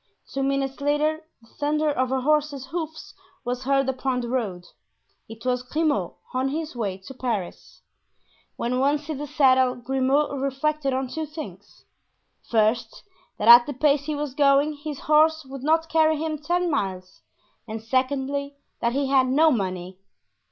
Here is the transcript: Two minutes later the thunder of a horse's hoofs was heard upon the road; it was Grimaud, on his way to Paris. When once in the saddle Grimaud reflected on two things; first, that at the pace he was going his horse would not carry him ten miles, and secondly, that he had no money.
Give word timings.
Two 0.33 0.41
minutes 0.41 0.81
later 0.81 1.21
the 1.43 1.47
thunder 1.47 1.91
of 1.91 2.11
a 2.11 2.21
horse's 2.21 2.65
hoofs 2.65 3.13
was 3.45 3.65
heard 3.65 3.87
upon 3.87 4.19
the 4.19 4.29
road; 4.29 4.65
it 5.29 5.45
was 5.45 5.61
Grimaud, 5.61 6.15
on 6.33 6.49
his 6.49 6.75
way 6.75 6.97
to 6.97 7.13
Paris. 7.13 7.83
When 8.55 8.79
once 8.79 9.09
in 9.09 9.19
the 9.19 9.27
saddle 9.27 9.75
Grimaud 9.75 10.41
reflected 10.41 10.91
on 10.91 11.07
two 11.07 11.27
things; 11.27 11.85
first, 12.49 13.03
that 13.37 13.47
at 13.47 13.67
the 13.67 13.73
pace 13.73 14.05
he 14.05 14.15
was 14.15 14.33
going 14.33 14.73
his 14.73 15.01
horse 15.01 15.45
would 15.45 15.61
not 15.61 15.87
carry 15.87 16.17
him 16.17 16.39
ten 16.39 16.71
miles, 16.71 17.21
and 17.67 17.79
secondly, 17.79 18.55
that 18.79 18.93
he 18.93 19.05
had 19.05 19.27
no 19.27 19.51
money. 19.51 19.99